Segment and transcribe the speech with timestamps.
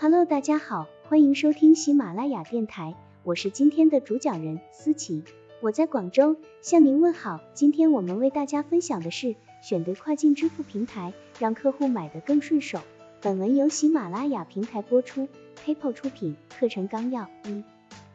[0.00, 5.24] Hello，大家好，欢迎收听喜马拉雅电台，我是今天的主讲人思琪，
[5.60, 7.40] 我在广州向您问好。
[7.52, 12.78] 今天我们为大家分享的是选对跨境支付平台，让客户买得更顺手。
[13.20, 15.26] 本文由喜马拉雅平台播出
[15.66, 16.36] ，PayPal 出品。
[16.56, 17.64] 课程纲要：一、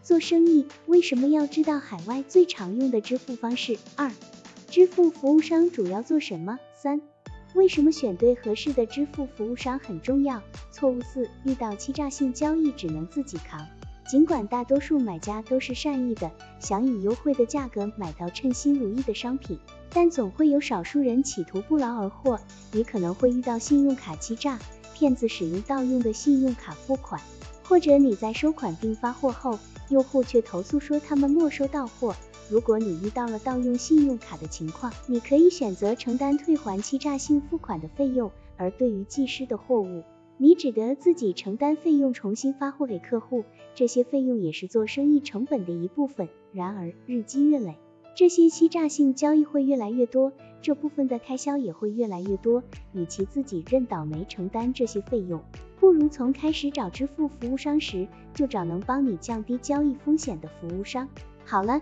[0.02, 3.78] 做生意为什么要知道海外最常用的支付方式？
[3.98, 4.10] 二、
[4.70, 6.60] 支付服务商主要做什么？
[6.74, 7.02] 三、
[7.54, 10.42] 为什么选对合适的支付服务商很重要？
[10.72, 13.66] 错误四：遇到欺诈性交易只能自己扛。
[14.10, 19.58] 尽管大多数买家都是善意的，想以优惠的价格买到称心如意的商品，
[19.92, 22.40] 但总会有少数人企图不劳而获。
[22.72, 24.60] 你可能会遇到信用卡欺诈，
[24.94, 27.22] 骗子使用盗用的信用卡付款，
[27.64, 29.58] 或者你在收款并发货后，
[29.90, 32.16] 用户却投诉说他们没收到货。
[32.50, 40.04] 如果你遇到了盗用信用卡的情况，你可以选择承担退还欺诈性付款的费用，而对于寄失的货物，
[40.38, 43.44] 你只得自己承担费用，重新发货给客户。
[43.76, 46.30] 这些费用也是做生意成本的一部分。
[46.52, 47.78] 然而，日积月累，
[48.16, 52.62] 这些欺诈性交易会越来越多，这部分的开销也会越来越多。
[52.92, 55.42] 与其自己认倒霉承担这些费用，
[55.80, 61.10] 不如从开始找支付服务商时就找能帮你降低交易风险的服务商。
[61.46, 61.82] 好了，